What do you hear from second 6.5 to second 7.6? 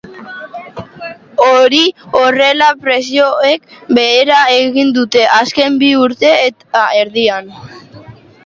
eta erdian.